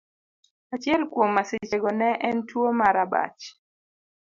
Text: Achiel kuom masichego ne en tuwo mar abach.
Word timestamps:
Achiel 0.77 1.01
kuom 1.11 1.29
masichego 1.35 1.91
ne 1.99 2.09
en 2.27 2.37
tuwo 2.49 2.69
mar 2.81 2.95
abach. 3.03 3.41